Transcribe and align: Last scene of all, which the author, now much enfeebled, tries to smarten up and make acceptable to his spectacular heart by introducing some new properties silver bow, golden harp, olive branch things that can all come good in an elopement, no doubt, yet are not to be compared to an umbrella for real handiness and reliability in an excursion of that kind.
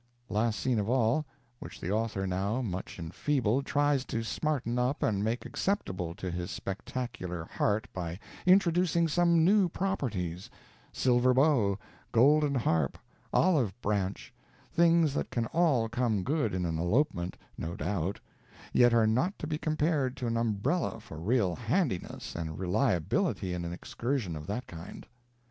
Last 0.29 0.59
scene 0.59 0.79
of 0.79 0.89
all, 0.89 1.27
which 1.59 1.79
the 1.79 1.91
author, 1.91 2.25
now 2.25 2.59
much 2.63 2.97
enfeebled, 2.97 3.67
tries 3.67 4.03
to 4.05 4.23
smarten 4.23 4.79
up 4.79 5.03
and 5.03 5.23
make 5.23 5.45
acceptable 5.45 6.15
to 6.15 6.31
his 6.31 6.49
spectacular 6.49 7.45
heart 7.45 7.87
by 7.93 8.17
introducing 8.47 9.07
some 9.07 9.45
new 9.45 9.69
properties 9.69 10.49
silver 10.91 11.35
bow, 11.35 11.77
golden 12.11 12.55
harp, 12.55 12.97
olive 13.31 13.79
branch 13.79 14.33
things 14.71 15.13
that 15.13 15.29
can 15.29 15.45
all 15.53 15.87
come 15.87 16.23
good 16.23 16.55
in 16.55 16.65
an 16.65 16.79
elopement, 16.79 17.37
no 17.55 17.75
doubt, 17.75 18.19
yet 18.73 18.95
are 18.95 19.05
not 19.05 19.37
to 19.37 19.45
be 19.45 19.59
compared 19.59 20.17
to 20.17 20.25
an 20.25 20.35
umbrella 20.35 20.99
for 20.99 21.19
real 21.19 21.55
handiness 21.55 22.33
and 22.35 22.57
reliability 22.57 23.53
in 23.53 23.63
an 23.63 23.71
excursion 23.71 24.35
of 24.35 24.47
that 24.47 24.65
kind. 24.65 25.05